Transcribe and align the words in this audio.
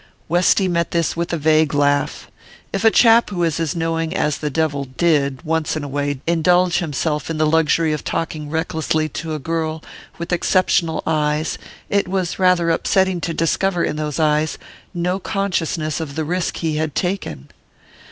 Westy 0.27 0.67
met 0.67 0.89
this 0.89 1.15
with 1.15 1.31
a 1.31 1.37
vague 1.37 1.75
laugh. 1.75 2.25
If 2.73 2.83
a 2.83 2.89
chap 2.89 3.29
who 3.29 3.35
was 3.35 3.59
as 3.59 3.75
knowing 3.75 4.15
as 4.15 4.39
the 4.39 4.49
devil 4.49 4.85
did, 4.85 5.43
once 5.43 5.75
in 5.77 5.83
a 5.83 5.87
way, 5.87 6.19
indulge 6.25 6.79
himself 6.79 7.29
in 7.29 7.37
the 7.37 7.45
luxury 7.45 7.93
of 7.93 8.03
talking 8.03 8.49
recklessly 8.49 9.07
to 9.09 9.35
a 9.35 9.37
girl 9.37 9.83
with 10.17 10.33
exceptional 10.33 11.03
eyes, 11.05 11.59
it 11.87 12.07
was 12.07 12.39
rather 12.39 12.71
upsetting 12.71 13.21
to 13.21 13.33
discover 13.35 13.83
in 13.83 13.95
those 13.95 14.19
eyes 14.19 14.57
no 14.91 15.19
consciousness 15.19 15.99
of 15.99 16.15
the 16.15 16.25
risk 16.25 16.57
he 16.57 16.77
had 16.77 16.95
taken! 16.95 17.49